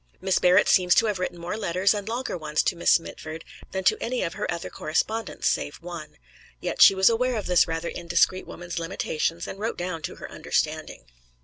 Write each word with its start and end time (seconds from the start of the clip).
Miss 0.19 0.39
Barrett 0.39 0.67
seems 0.67 0.95
to 0.95 1.05
have 1.05 1.19
written 1.19 1.37
more 1.37 1.55
letters 1.55 1.93
and 1.93 2.09
longer 2.09 2.35
ones 2.35 2.63
to 2.63 2.75
Miss 2.75 2.99
Mitford 2.99 3.45
than 3.71 3.83
to 3.83 4.01
any 4.01 4.23
of 4.23 4.33
her 4.33 4.51
other 4.51 4.71
correspondents, 4.71 5.47
save 5.47 5.75
one. 5.75 6.17
Yet 6.59 6.81
she 6.81 6.95
was 6.95 7.07
aware 7.07 7.35
of 7.35 7.45
this 7.45 7.67
rather 7.67 7.89
indiscreet 7.89 8.47
woman's 8.47 8.79
limitations 8.79 9.45
and 9.45 9.59
wrote 9.59 9.77
down 9.77 10.01
to 10.01 10.15
her 10.15 10.31
understanding. 10.31 11.03